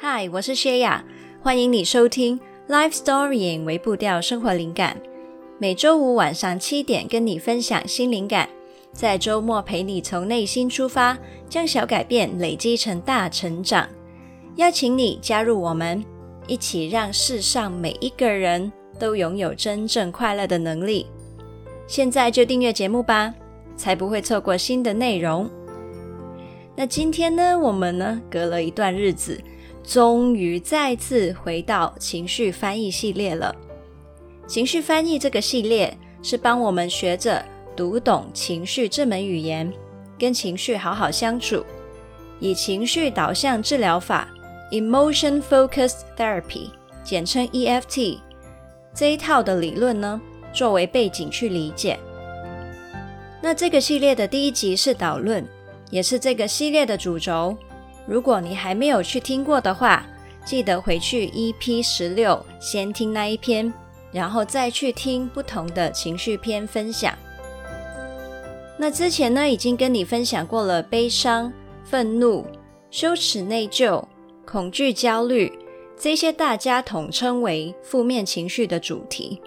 [0.00, 1.04] 嗨，我是薛雅，
[1.42, 4.96] 欢迎你收听 Life Story 微步调生活灵感。
[5.58, 8.48] 每周五晚上七点跟你分享新灵感，
[8.92, 13.88] 在周末陪你从内心出发，将小改变累积成大成长。
[14.54, 16.04] 邀请你加入我们，
[16.46, 21.06] 一起让世上每一个人都拥有真正快乐的能力。
[21.88, 23.34] 现在就订阅节目吧，
[23.76, 25.50] 才不会错过新的内容。
[26.76, 29.36] 那今天呢，我们呢，隔了一段日子，
[29.88, 33.56] 终于再次回到情绪翻译系列了。
[34.46, 37.42] 情绪翻译这个系列是帮我们学着
[37.74, 39.72] 读懂情绪这门语言，
[40.18, 41.64] 跟情绪好好相处，
[42.38, 44.28] 以情绪导向治疗法
[44.72, 46.68] （Emotion Focused Therapy）
[47.02, 48.18] 简称 EFT
[48.94, 50.20] 这一套的理论呢，
[50.52, 51.98] 作为背景去理解。
[53.40, 55.42] 那这个系列的第一集是导论。
[55.90, 57.56] 也是这个系列的主轴。
[58.08, 60.06] 如果你还没有去听过的话，
[60.42, 63.70] 记得回去 EP 十六先听那一篇，
[64.10, 67.14] 然后再去听不同的情绪篇分享。
[68.78, 71.52] 那之前呢，已经跟你分享过了悲伤、
[71.84, 72.46] 愤怒、
[72.90, 74.02] 羞耻、内疚、
[74.46, 75.52] 恐惧、焦虑
[75.98, 79.42] 这些大家统称为负面情绪的主题。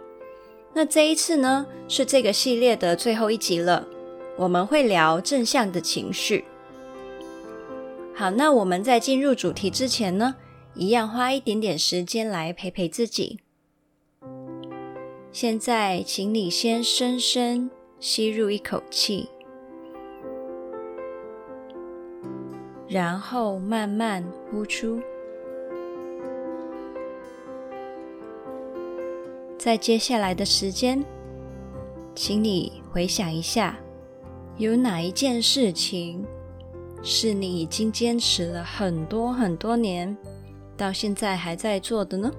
[0.73, 3.83] 那这一次呢，是这个系列的最后一集了。
[4.37, 6.45] 我们会聊正向的情绪。
[8.21, 10.35] 好，那我们在进入主题之前呢，
[10.75, 13.39] 一样花一点点时间来陪陪自己。
[15.31, 19.27] 现在，请你先深深吸入一口气，
[22.87, 25.01] 然后慢慢呼出。
[29.57, 31.03] 在接下来的时间，
[32.13, 33.79] 请你回想一下。
[34.57, 36.23] 有哪一件事情
[37.03, 40.15] 是你已经坚持了很多很多年，
[40.77, 42.31] 到现在还在做的呢？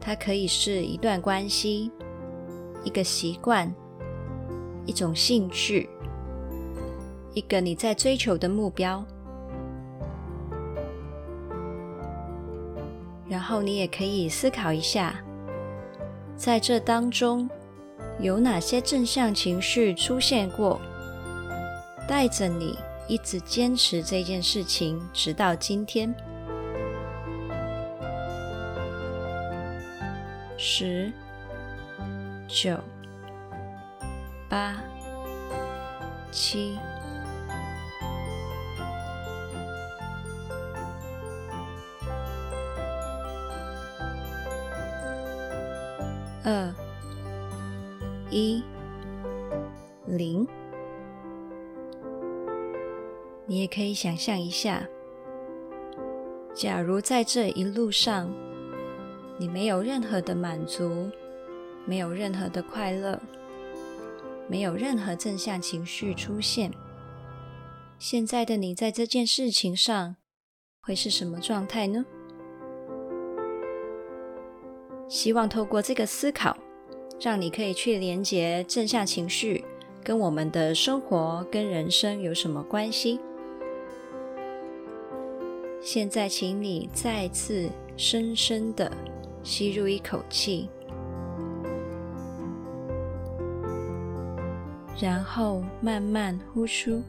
[0.00, 1.90] 它可以是一段关系、
[2.84, 3.72] 一个习惯、
[4.86, 5.88] 一种兴趣、
[7.34, 9.04] 一个你在追求的目标。
[13.28, 15.14] 然后你也可以思考一下，
[16.36, 17.48] 在这当中。
[18.20, 20.80] 有哪些正向情绪出现过，
[22.08, 26.12] 带着你一直坚持这件事情，直到今天？
[30.56, 31.12] 十、
[32.48, 32.76] 九、
[34.48, 34.74] 八、
[36.32, 36.78] 七、
[46.42, 46.74] 二。
[48.30, 48.62] 一
[50.04, 50.46] 零，
[53.48, 54.86] 你也可以想象一下，
[56.54, 58.30] 假如在这一路上，
[59.38, 61.10] 你没有任何的满足，
[61.86, 63.18] 没有任何的快乐，
[64.46, 66.70] 没有任何正向情绪出现，
[67.98, 70.16] 现在的你在这件事情上
[70.82, 72.04] 会是什么状态呢？
[75.08, 76.56] 希望透过这个思考。
[77.20, 79.64] 让你可以去连接正向情绪
[80.04, 83.18] 跟我们的生活跟人生有什么关系？
[85.90, 87.66] 现在，请你再次
[87.96, 88.92] 深深的
[89.42, 90.68] 吸入一口气，
[95.00, 97.02] 然后慢慢呼出。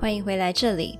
[0.00, 0.96] 欢迎回来这里。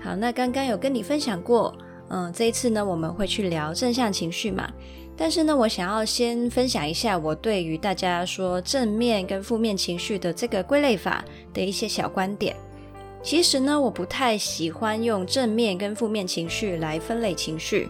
[0.00, 1.72] 好，那刚刚有跟你分享过。
[2.08, 4.68] 嗯，这一次呢，我们会去聊正向情绪嘛。
[5.16, 11.24] 但是呢，我想要先分享一下我对于大家说正面跟负面情绪的这个归类法
[11.54, 12.56] 的一些小观点。
[13.26, 17.88] 其实呢，我不太喜欢用正面跟负面情绪来分类情绪，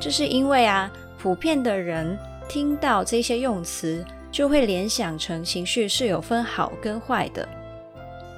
[0.00, 2.18] 这是因为啊，普遍的人
[2.48, 7.48] 听到这些用词，就会联想成情绪是有分好跟坏的。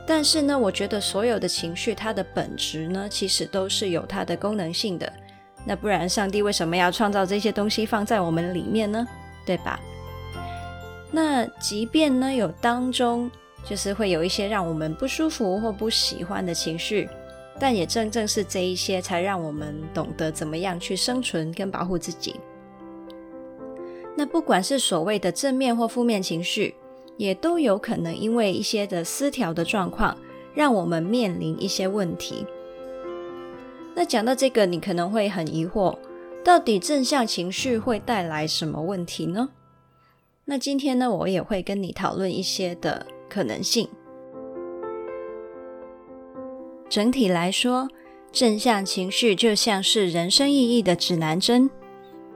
[0.06, 5.10] 但是呢，我觉得所有的情绪，它的本质呢，其实都是有它的功能性的。
[5.64, 9.08] 那不然，上帝为什么要创造这些东西放在我们里面呢？
[9.46, 9.80] 对吧？
[11.10, 13.30] 那即便呢，有当中
[13.68, 17.08] 就是会有一些让我们不舒服或不喜欢的情绪，
[17.58, 22.36] 但也正正是这一些，才让我们懂得怎么样去生存跟保护自己。
[24.16, 26.74] 那不管是所谓的正面或负面情绪。
[27.18, 30.14] 也都有可能因为一些的失调的状况，
[30.54, 32.46] 让我们面临一些问题。
[33.94, 35.96] 那讲到这个，你可能会很疑惑，
[36.44, 39.48] 到底正向情绪会带来什么问题呢？
[40.44, 43.88] 那今天呢，我也会跟你讨论一些的可能性。
[46.88, 47.88] 整体来说，
[48.32, 51.68] 正向情绪就像是人生意义的指南针。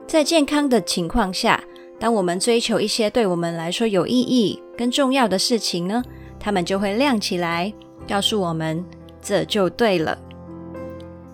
[0.07, 1.63] 在健康的情况下，
[1.99, 6.03] 当我们追求一些对我们来说有意义跟重要的事情呢，
[6.39, 7.73] 它们就会亮起来，
[8.07, 8.83] 告诉我们
[9.21, 10.17] 这就对了。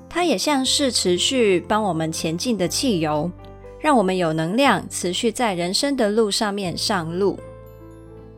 [0.09, 3.31] 它也像是持续帮我们前进的汽油，
[3.79, 7.39] 让我们有能量持续在人生的路上面上路。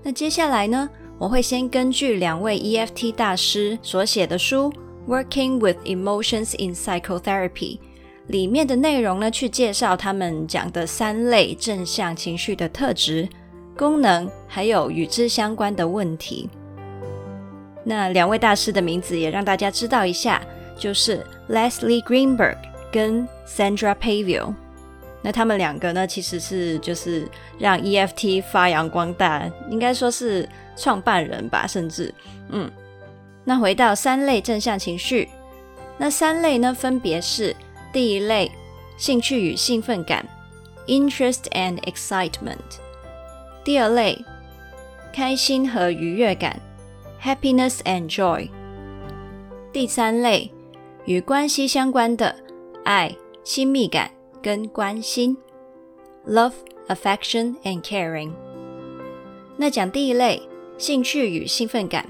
[0.01, 0.89] 那接下来呢，
[1.19, 4.71] 我会先根据两位 EFT 大师所写的书
[5.05, 7.49] 《Working with Emotions in Psychotherapy》
[8.27, 13.27] 里面的内容呢，去介绍他们讲的三类正向情绪的特质、
[13.75, 16.49] 功能，还有与之相关的问题。
[17.83, 20.41] 那两位大师的名字也让大家知道一下，
[20.77, 22.55] 就是 Leslie Greenberg
[22.93, 24.53] 跟 Sandra Pavio。
[25.21, 27.27] 那他们两个呢，其实是就是
[27.57, 30.47] 让 EFT 发扬光大，应该说是
[30.79, 32.13] 创办人吧，甚至
[32.49, 32.71] 嗯。
[33.43, 35.27] 那回到三类正向情绪，
[35.97, 37.55] 那三类呢，分别是
[37.91, 38.51] 第一类
[38.97, 40.25] 兴趣与兴奋感
[40.87, 42.57] （Interest and Excitement），
[43.63, 44.23] 第二类
[45.11, 46.59] 开心和愉悦感。
[47.21, 48.49] Happiness and joy。
[49.73, 50.49] 第三类
[51.03, 52.33] 与关系相关的
[52.85, 54.09] 爱、亲密感
[54.41, 55.35] 跟关心
[56.25, 56.53] ，Love,
[56.87, 58.31] affection and caring。
[59.57, 60.41] 那讲第一类，
[60.79, 62.07] 兴趣与兴奋感。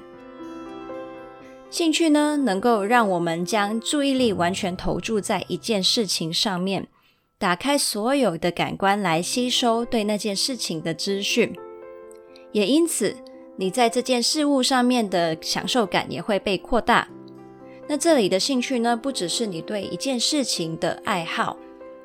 [1.70, 6.88] 兴趣呢，能够让我们将注意力完全投注在一件事情上面，
[7.38, 11.54] 打开所有的感官来吸收对那件事情的资讯，
[12.54, 13.16] 也因此。
[13.58, 17.06] 你在这件事物上面的享受感也会被扩大。
[17.90, 21.58] 那这里的兴趣呢，不只是你对一件事情的爱好，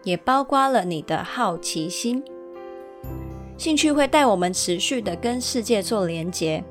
[0.02, 2.24] 也包括了你的好奇心。
[3.56, 6.62] 兴趣会带我们持续的跟世界做连结。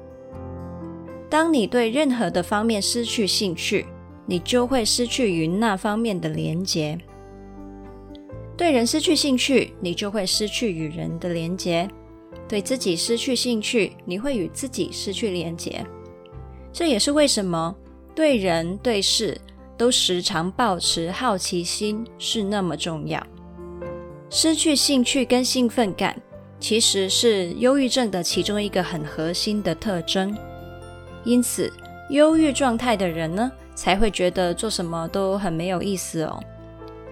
[1.29, 3.85] 当你对任何的方面失去兴趣，
[4.25, 6.97] 你就会失去与那方面的连结。
[8.55, 11.89] 对人失去兴趣，你就会失去与人的连结。
[12.47, 15.83] 对自己失去兴趣，你会与自己失去连结。
[16.71, 17.75] 这也是为什么
[18.13, 19.39] 对人对事
[19.75, 23.25] 都时常保持好奇心是那么重要。
[24.29, 26.21] 失去兴趣跟兴奋感，
[26.63, 30.33] 其实是忧郁症的其中一个很核心的特征。
[31.25, 31.69] 因此，
[32.09, 36.41] 忧郁状态的人呢，才会觉得做什么都很没有意思哦，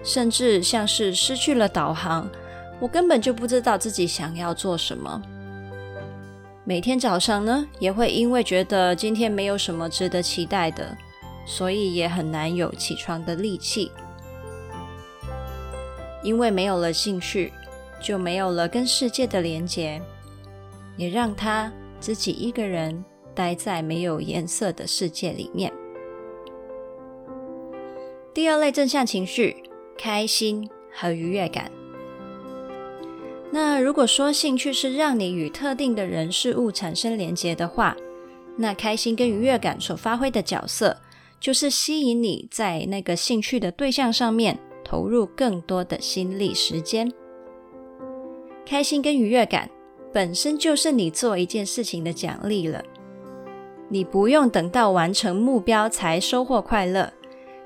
[0.02, 2.26] 甚至像是失去了导航。
[2.80, 5.20] 我根本就不知道自己想要做什么。
[6.64, 10.96] 每天早上呢，也会因为觉得今天没有什么值得期待的，
[11.44, 13.92] 所以也很难有起床的力气。
[16.22, 17.52] 因为没有了兴趣，
[18.02, 20.02] 就没有了跟世界的连结，
[20.96, 23.04] 也让他自己一个人
[23.34, 25.72] 待在没有颜色的世界里面。
[28.34, 29.56] 第二类正向情绪：
[29.96, 31.70] 开心和愉悦感。
[33.50, 37.96] 那如果说兴趣是让你与特定的人事物产生连结的话，
[38.56, 40.96] 那开心跟愉悦感所发挥的角色，
[41.38, 47.12] 就是吸引你在那个兴趣的对象上面投入更多的心力时间。
[48.72, 49.68] 开心跟愉悦感
[50.14, 52.82] 本身就是你做一件事情的奖励了，
[53.90, 57.12] 你不用等到完成目标才收获快乐，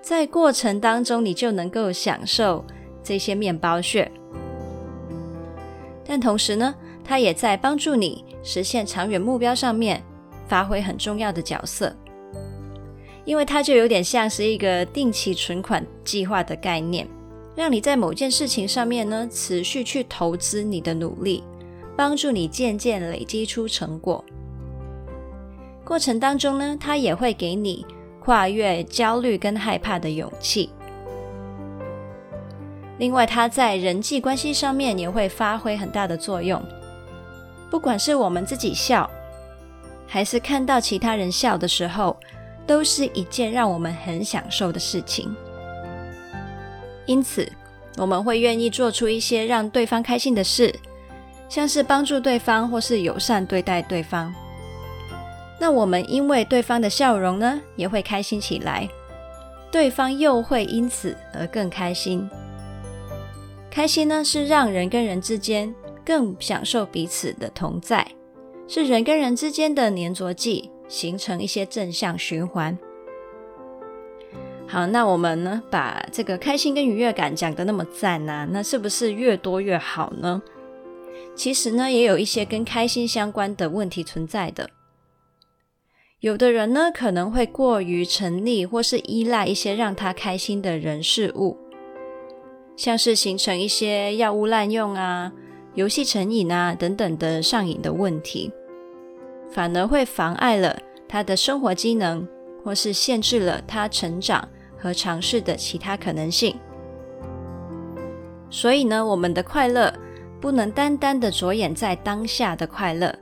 [0.01, 2.65] 在过程当中你就能够享受
[3.05, 4.11] 这些面包屑。
[6.05, 10.03] 但同时呢，它也在帮助你实现长远目标上面
[10.49, 11.95] 发挥很重要的角色，
[13.25, 17.07] 因为它就有点像是一个定期存款计划的概念，
[17.57, 21.43] 让你在某件事情上面呢持续去投资你的努力，
[21.97, 24.23] 帮助你渐渐累积出成果。
[25.83, 27.87] 过程当中呢，它也会给你
[28.21, 30.69] 跨越焦虑跟害怕的勇气。
[32.99, 36.63] 另外，它在人际关系上面也会发挥很大的作用。
[37.71, 39.09] 不管是我们自己笑，
[40.07, 42.17] 还是看到其他人笑的时候，
[42.67, 45.35] 都是一件让我们很享受的事情。
[47.07, 47.51] 因此，
[47.97, 50.75] 我们会愿意做出一些让对方开心的事，
[51.49, 54.35] 像是帮助对方或是友善对待对方。
[55.59, 58.89] 那我们因为对方的笑容呢，也会开心起来，
[59.71, 62.29] 对方又会因此而更开心。
[63.71, 68.07] 开心呢，是让人跟人之间更享受彼此的同在，
[68.69, 72.77] 是人跟人之间的粘着剂，形成一些正向循环。
[74.69, 80.43] 好，那我们呢，把这个开心跟愉悦感讲得那么赞呢、那是不是越多越好呢？
[81.37, 84.69] 其实呢，也有一些跟开心相关的问题存在的。
[86.21, 91.57] 有的人呢，可能会过于沉溺或是依赖一些让他开心的人事物，
[92.77, 95.33] 像是形成一些药物滥用啊、
[95.75, 98.51] 游戏成瘾啊等等的上瘾的问题，
[99.53, 102.27] 反而会妨碍了他的生活机能，
[102.65, 104.49] 或是限制了他成长
[104.87, 106.57] 和尝试的其他可能性。
[108.49, 109.93] 所以呢，我们的快乐
[110.41, 113.13] 不能单单的着眼在当下的快乐。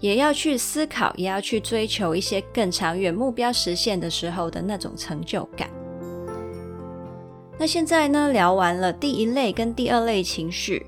[0.00, 5.68] 也要去思考，也要去追求一些更长远目标实现的时候的那种成就感。
[7.58, 10.86] 那现在呢，聊完了第一类跟第二类情绪，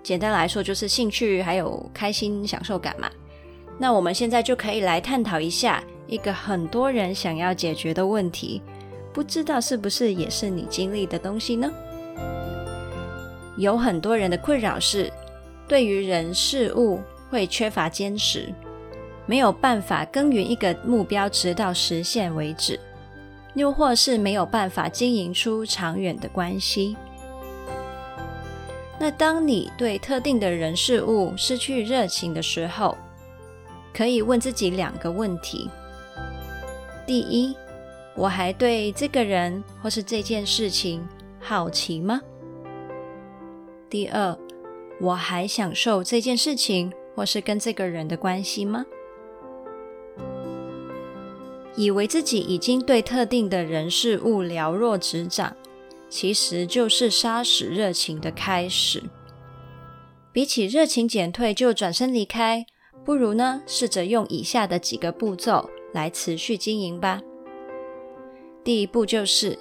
[0.00, 3.10] 简单来说就是兴趣还有开心享受感嘛。
[3.78, 8.62] 那我们现在就可以来探讨一下一个很多人想要解决的问题，
[9.12, 11.70] 不知道是不是也是你经历的东西呢？
[13.56, 15.12] 有很多人的困扰是
[15.66, 17.00] 对于人事物。
[17.32, 18.52] 会缺乏坚持，
[19.24, 22.78] 没有办法耕耘一个目标直到实现为止，
[23.54, 26.94] 又或是没有办法经营出长远的关系。
[29.00, 32.98] 那当你对特定的人事物失去热情的时候，
[33.94, 35.70] 可以问自己两个问题：
[37.06, 37.56] 第一，
[38.14, 41.06] 我还对这个人或是这件事情
[41.40, 42.20] 好奇吗？
[43.88, 44.38] 第二，
[45.00, 46.92] 我还享受这件事情？
[47.14, 48.86] 或是跟这个人的关系吗？
[51.74, 55.54] 以为自己已经对特定的人事物了若指掌，
[56.08, 59.02] 其实就是杀死热情的开始。
[60.32, 62.64] 比起热情减退就转身离开，
[63.04, 67.20] 不如呢，试着用以下的几个步骤来持续经营吧。
[68.64, 69.58] 第一步就是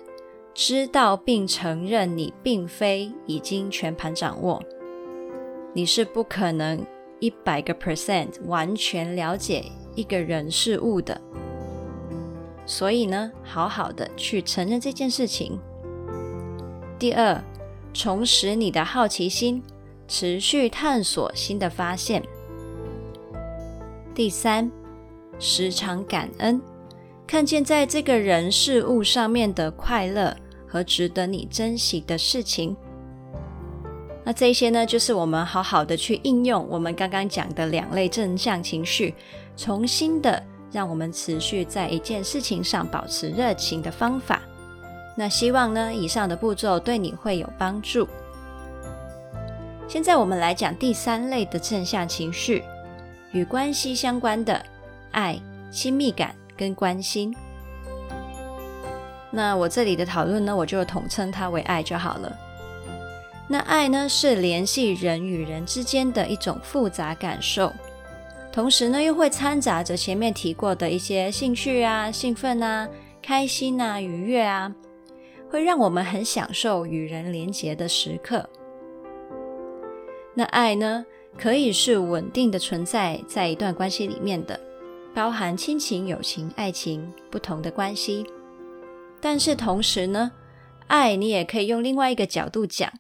[0.53, 4.62] 知道并承认你并非已经全盘掌握，
[5.74, 6.86] 你是不可能。
[7.22, 11.22] 一百个 percent 完全了解一个人事物的，
[12.65, 15.60] 所以呢，好好的去承认这件事情。
[16.98, 17.39] 第二，
[17.93, 19.62] 重拾你的好奇心，
[20.08, 22.24] 持续探索新的发现。
[24.15, 24.72] 第三，
[25.38, 26.60] 时常感恩，
[27.31, 30.35] 看见在这个人事物上面的快乐
[30.67, 32.75] 和值得你珍惜的事情。
[34.25, 39.15] 那这些呢，就是我们好好的去应用我们刚刚讲的两类正向情绪，
[39.55, 44.41] 重新的让我们持续在一件事情上保持热情的方法。
[45.15, 48.05] 那希望呢，以上的步骤对你会有帮助。
[49.88, 52.61] 现在我们来讲第三类的正向情绪，
[53.31, 54.61] 与关系相关的
[55.11, 55.39] 爱、
[55.71, 57.36] 亲密感跟关心。
[59.32, 62.32] 那我这里的讨论呢，我就统称它为爱就好了。
[63.48, 67.74] 那爱呢，是联系人与人之间的一种复杂感受，
[68.51, 72.88] 同时呢，又会掺杂着前面提过的一些兴趣啊、兴奋啊、
[73.24, 74.72] 开心啊、愉悦啊，
[75.50, 78.48] 会让我们很享受与人连结的时刻。
[80.36, 81.03] 那爱呢，
[81.39, 84.60] 可以是稳定的存在在一段关系里面的，
[85.13, 88.25] 包含亲情、友情、爱情不同的关系。
[89.20, 90.32] 但是同时呢，
[90.88, 92.91] 爱你也可以用另外一个角度讲。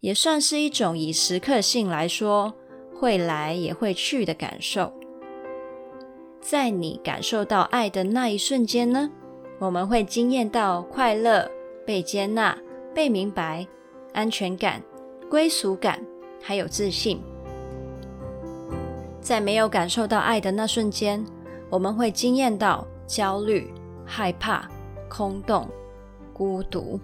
[0.00, 2.52] 也算是一种以时刻性来说，
[2.92, 4.92] 会来也会去的感受。
[6.40, 9.08] 在你感受到爱的那一瞬间呢，
[9.60, 11.48] 我们会惊艳到快乐、
[11.86, 12.58] 被接纳、
[12.92, 13.64] 被明白、
[14.12, 14.82] 安全感、
[15.30, 16.04] 归属感，
[16.42, 17.22] 还有自信。
[19.20, 21.24] 在没有感受到爱的那瞬间，
[21.72, 23.72] 我们会惊艳到焦虑、
[24.04, 24.68] 害怕、
[25.08, 25.66] 空洞、
[26.30, 27.00] 孤独。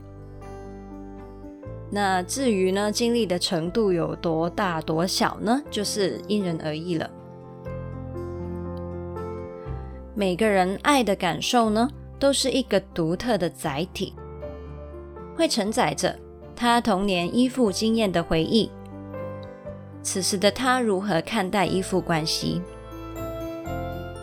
[1.91, 5.59] 那至于呢，经历的程度有多大多小呢？
[5.71, 7.09] 就是因人而异了。
[10.15, 14.13] 每个人爱的感受呢，都是一个独特的载体，
[15.35, 16.15] 会承载着
[16.55, 18.71] 他童年依附经验的回忆。
[20.03, 22.61] 此时的他如何看待依附关系？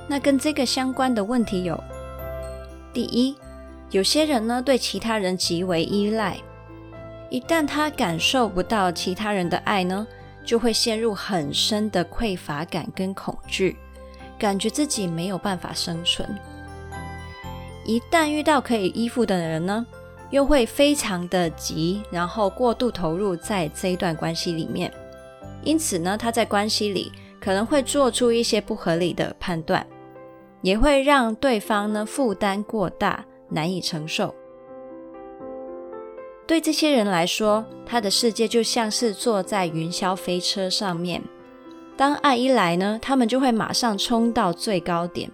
[0.07, 1.81] 那跟这个相关的问题有：
[2.93, 3.35] 第一，
[3.91, 6.37] 有些人呢，对其他人极为依赖。
[7.29, 10.05] 一旦他感受不到其他人的爱呢，
[10.45, 13.75] 就会陷入很深的匮乏感跟恐惧，
[14.37, 16.27] 感觉自己没有办法生存。
[17.83, 19.85] 一旦遇到可以依附的人呢，
[20.29, 24.91] 又会非常的急，然后过度投入在这一段关系里面。
[25.63, 29.85] 因此呢，他在关系里可能会做出一些不合理的判断，
[30.65, 34.33] 也会让对方呢负担过大，难以承受。
[36.47, 41.21] 对这些人来说，他的世界就像是坐在云霄飞车上面。
[41.95, 45.31] 当爱一来呢，他们就会马上冲到最高点。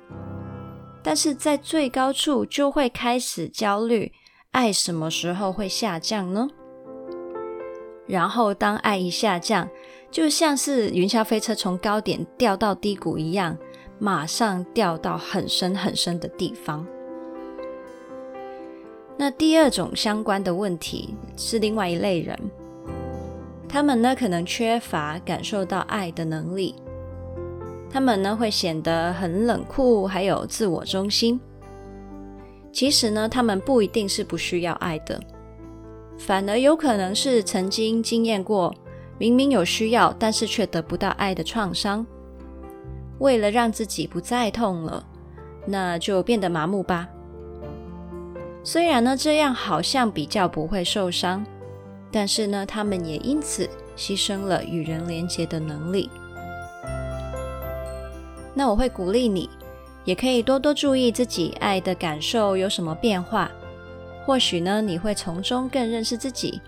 [1.02, 4.12] 但是在最高处就会开始焦虑，
[4.52, 6.50] 爱什么时候会下降呢？
[8.06, 9.70] 然后当爱一下降，
[10.12, 13.58] 就像是云霄飞车从高点掉到低谷一样，
[14.04, 16.84] 马上掉到很深很深的地方。
[19.16, 22.36] 那第二种相关的问题是另外一类人，
[23.70, 26.74] 他们呢可能缺乏感受到爱的能力，
[27.92, 31.40] 他们呢会显得很冷酷，还有自我中心。
[32.74, 35.22] 其实呢，他们不一定是不需要爱的，
[36.18, 38.74] 反而有可能是曾经经验过
[39.20, 42.04] 明明有需要，但是却得不到爱的创伤。
[43.22, 45.06] 为了让自己不再痛了，
[45.68, 47.08] 那就变得麻木吧。
[48.64, 51.46] 虽然呢，这样好像比较不会受伤，
[52.12, 56.10] 但是呢，他们也因此牺牲了与人连结的能力。
[58.56, 59.48] 那我会鼓励你，
[60.04, 63.52] 也可以多多注意自己爱的感受有什么变化，
[64.26, 66.60] 或许呢，你会从中更认识自己，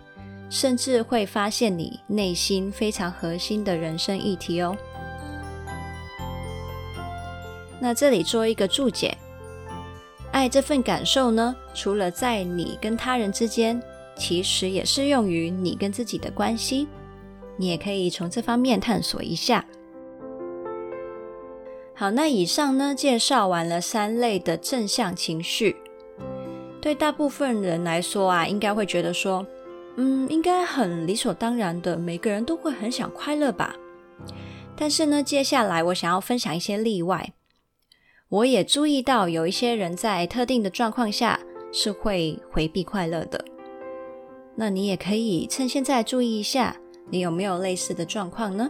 [0.52, 4.78] 甚至会发现你内心非常核心的人生议题哦。
[7.84, 9.18] 那这里做一个注解。
[10.32, 13.84] 爱这份感受呢，除了在你跟他人之间，
[14.16, 16.88] 其实也适用于你跟自己的关系。
[17.58, 19.66] 你也可以从这方面探索一下。
[21.94, 25.76] 好，那以上呢，介绍完了三类的正向情绪。
[26.80, 29.46] 对大部分人来说啊，应该会觉得说，
[29.98, 33.76] 嗯，应该很理所当然的，每个人都会很想快乐吧。
[34.78, 37.34] 但是呢，接下来我想要分享一些例外。
[38.34, 41.40] 我也注意到，有一些人在特定的状况下
[41.72, 43.46] 是会回避快乐的。
[44.56, 46.76] 那你也可以趁现在注意一下，
[47.12, 48.68] 你有没有类似的状况呢？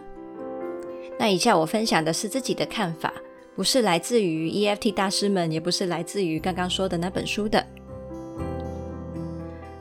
[1.18, 3.10] 那以下我分享的是自己的看法，
[3.56, 7.66] 不是来自于 EFT 大师们，也不是来自于刚刚说的那本书的。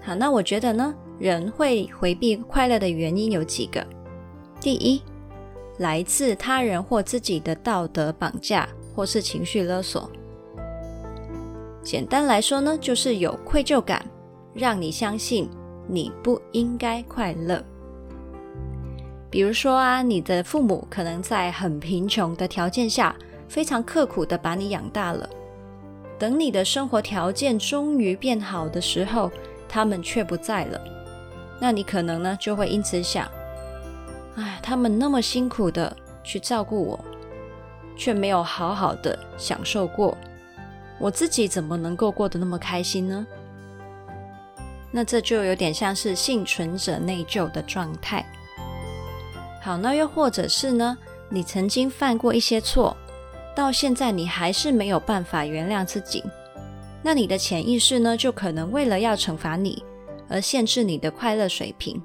[0.01, 3.85] 好，那我觉得呢，人会回避快乐的原因有几个。
[4.61, 5.01] 第一，
[5.79, 8.65] 来自他人或自己的道德绑架。
[8.95, 10.09] 或是情绪勒索，
[11.83, 14.05] 简单来说呢，就是有愧疚感，
[14.53, 15.49] 让你相信
[15.87, 17.63] 你不应该快乐。
[19.29, 23.15] 比如说啊，你的父母可能在很贫穷的条件下，
[23.49, 25.27] 非常刻苦的把你养大了。
[26.19, 29.31] 等你的生活条件终于变好的时候，
[29.67, 30.79] 他们却不在了。
[31.59, 33.27] 那你可能呢，就会因此想：
[34.35, 36.99] 哎，他们那么辛苦的去照顾我。
[37.95, 40.17] 却没有好好的享受过，
[40.99, 43.25] 我自己怎么能够过得那么开心呢？
[44.91, 48.25] 那这就有点像是幸存者内疚的状态。
[49.61, 50.97] 好，那又或者是呢，
[51.29, 52.95] 你曾经犯过一些错，
[53.55, 56.23] 到现在你还是没有办法原谅自己，
[57.01, 59.83] 那你的潜意识呢，就可能为了要惩罚你，
[60.29, 62.01] 而限制你的快乐水平。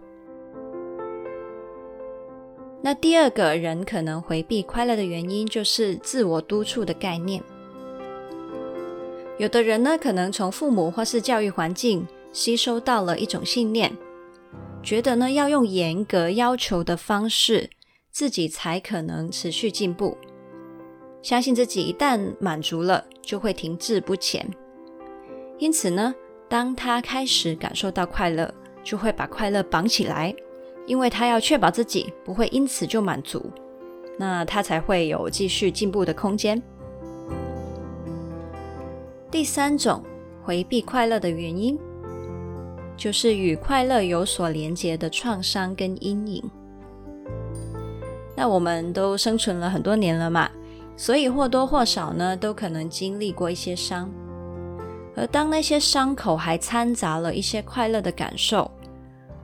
[2.80, 7.42] 那第二个人可能回避快乐的原因，就是自我督促的概念。
[9.36, 13.92] 有的人呢，可能从父母或是教育环境吸收到了一种信念，
[14.82, 17.68] 觉得呢，要用严格要求的方式，
[18.10, 20.16] 自己才可能持续进步。
[21.20, 24.48] 相信自己一旦满足了，就会停滞不前。
[25.58, 26.14] 因此呢，
[26.48, 28.52] 当他开始感受到快乐，
[28.84, 30.34] 就会把快乐绑起来。
[30.88, 33.44] 因为他要确保自己不会因此就满足，
[34.18, 36.60] 那他才会有继续进步的空间。
[39.30, 40.02] 第三种
[40.42, 41.78] 回避快乐的原因，
[42.96, 46.42] 就是与快乐有所连结的创伤跟阴影。
[48.34, 50.48] 那我们都生存了很多年了嘛，
[50.96, 54.10] 所以或多或少呢，都可能经历过一些伤。
[55.14, 58.70] 而当那些伤口还掺杂了一些快乐的感受。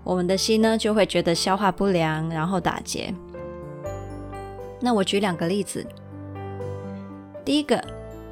[0.04, 3.12] 我们的心呢，就会觉得消化不良，然后打结。
[4.78, 5.84] 那我举两个例子。
[7.44, 7.82] 第一个，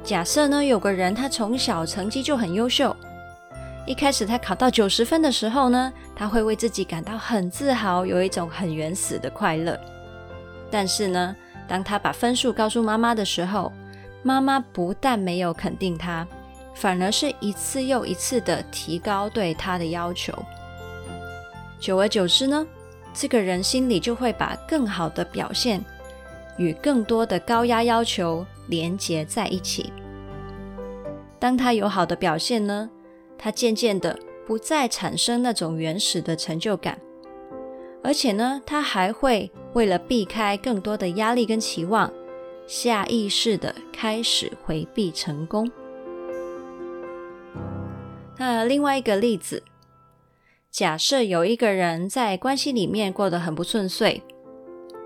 [0.03, 2.95] 假设呢，有个人他从小成绩就很优秀，
[3.87, 9.79] 一开始他考到九十分的时候呢，他会为自己感到很自豪，有一种很原始的快乐。
[10.69, 11.35] 但是呢，
[11.67, 13.71] 当他把分数告诉妈妈的时候，
[14.21, 16.27] 妈妈不但没有肯定他，
[16.75, 20.33] 反而是一次又一次的提高对他的要求。
[21.83, 22.65] 久而久之呢，
[23.13, 25.83] 这个人心里就会把更好的表现
[26.57, 29.91] 与更多的高压要求连结在一起。
[31.37, 32.89] 当他有好的表现呢，
[33.37, 34.17] 他渐渐的
[34.47, 36.97] 不再产生那种原始的成就感，
[38.01, 42.09] 而且呢，他还会为了避开更多的压力跟期望，
[42.65, 45.69] 下意识的开始回避成功。
[48.37, 49.61] 那另外一个例子，
[50.73, 54.19] 假设有一个人在关系里面过得很不顺遂，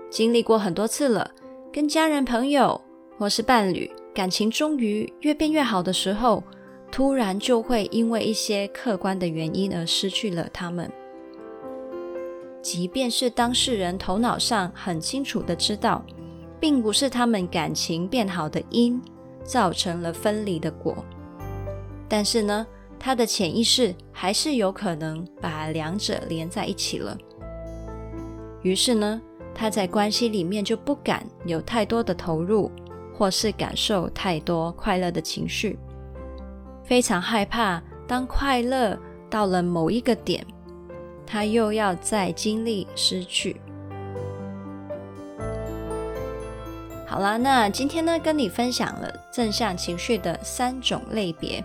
[0.08, 1.30] 经历过很多次了，
[1.70, 2.80] 跟家人、朋友
[3.18, 6.42] 或是伴侣感情终于越变越好的时候，
[6.90, 10.90] 突然就会因为一些客观的原因而失去了他们。
[12.62, 16.02] 即便是当事人头脑上很清楚的知道，
[16.58, 18.98] 并不是他们感情变好的因
[19.44, 21.04] 造成了分离的果，
[22.08, 22.66] 但是呢，
[22.98, 27.16] 他的潜意识还是有可能把两者连在一起了。
[28.62, 29.20] 于是呢，
[29.54, 32.70] 他在关系里面就不敢有太多的投入，
[33.14, 35.78] 或是感受太多快乐的情绪，
[36.84, 38.98] 非常害怕当快乐
[39.30, 40.44] 到了某一个点，
[41.26, 43.60] 他又要再经历失去。
[47.06, 51.64] 好啦，那今天呢，跟你分享了正向情绪的三种类别，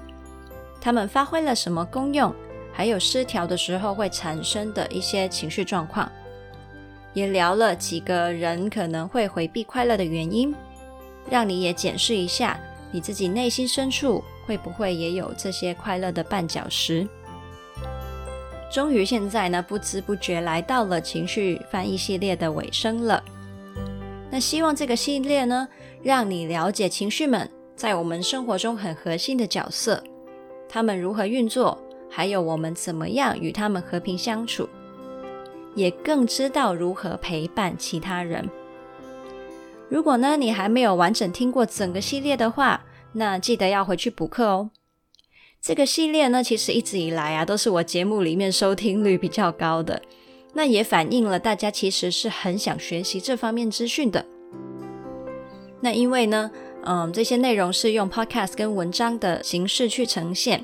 [0.83, 2.35] 它们发挥了什么功用，
[2.73, 6.11] 还有失调的时候会产生的一些情绪状况，
[7.13, 10.53] 也聊了几个人可能会回避快乐的原因，
[11.29, 12.59] 让你也检视一下
[12.91, 17.07] 你自己内心深处会不会也有这些快乐的绊脚石。
[18.69, 23.23] 终于现在呢，不知不觉来到了情绪翻译系列的尾声了。
[24.29, 25.65] 那希望这个系列呢，
[26.01, 30.03] 让你了解情绪们在我们生活中很核心的角色，
[30.73, 31.77] 他们如何运作，
[32.09, 34.67] 还有我们怎么样与他们和平相处，
[35.75, 38.49] 也更知道如何陪伴其他人。
[39.87, 44.71] 如果呢，你还没有完整听过整个系列的话，那记得要回去补课哦。
[45.61, 50.01] 这个系列呢，其实一直以来啊，都是我节目里面收听率比较高的。
[50.53, 54.25] 那也反映了大家其实是很想学习这方面资讯的。
[55.81, 56.49] 那因为呢，
[56.85, 60.63] 嗯，这些内容是用 podcast 跟文章的形式去呈现，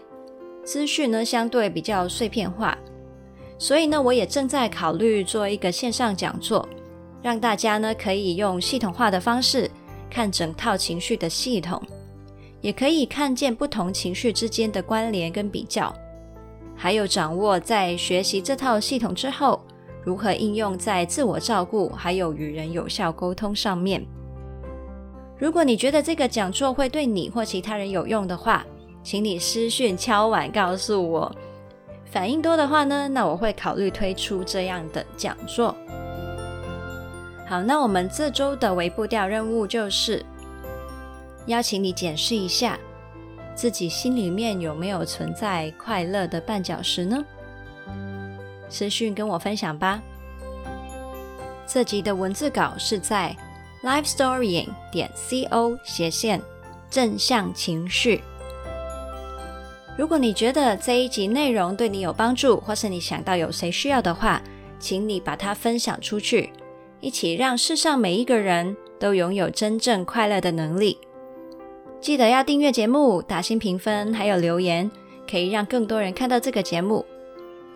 [0.66, 2.78] 资讯呢相对比较碎片化，
[3.58, 6.68] 所以呢，我也正在考虑做一个线上讲座，
[7.22, 9.72] 让大家呢可以用系统化的方式
[10.10, 11.82] 看整套情绪的系统，
[12.60, 15.96] 也可以看见不同情绪之间的关联跟比较，
[16.76, 19.62] 还有掌握在学习这套系统之后，
[20.04, 24.06] 如何应用在自我照顾，还有与人有效沟通上面？
[25.40, 28.66] 如果你觉得这个讲座会对你或其他人有用的话，
[29.02, 31.34] 请你私讯敲碗告诉我。
[32.12, 35.74] 反应多的话呢，那我会考虑推出这样的讲座。
[37.48, 40.26] 好，那我们这周的微步调任务就是
[41.46, 42.78] 邀请你检视一下
[43.56, 47.24] 自己心里面有没有存在快乐的绊脚石呢？
[48.68, 50.02] 私讯跟我分享吧。
[51.66, 53.36] 这集的文字稿是在
[53.84, 56.42] lifestorying 点 co 斜线
[56.90, 58.22] 正向情绪。
[59.98, 64.42] 如果你觉得这一集内容对你有帮助，或是你想到有谁需要的话，
[64.80, 66.52] 请你把它分享出去，
[67.02, 70.98] 一起让世上每一个人都拥有真正快乐的能力。
[72.00, 74.90] 记得要订阅节目、打星评分，还有留言，
[75.30, 77.06] 可以让更多人看到这个节目。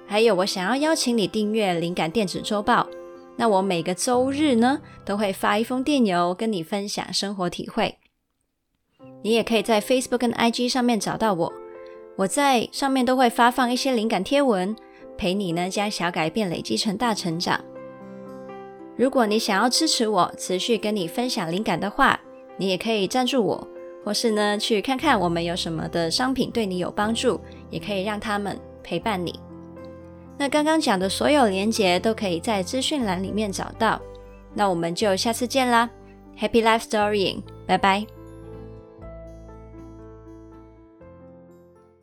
[0.07, 2.87] 还有，我想要邀请你订阅《灵感电子周报》。
[3.35, 7.97] 那我每个周日呢，都会发一封电邮跟你分享生活体会。
[9.23, 11.53] 你也可以在 Facebook 跟 IG 上面找到我，
[12.15, 14.75] 我在上面都会发放一些灵感贴文，
[15.17, 17.59] 陪你呢将小改变累积成大成长。
[18.95, 22.19] 如果你想要支持我，持续跟你分享灵感的话，
[22.57, 23.67] 你也可以赞助我，
[24.05, 27.39] 或是呢去看看我们有什么的商品对你有帮助，
[27.71, 29.39] 也可以让他们陪伴你。
[30.37, 34.01] 那刚刚讲的所有连结都可以在资讯栏里面找到。
[34.53, 35.89] 那我们就下次见啦
[36.39, 38.05] ，Happy Life Storying，拜拜。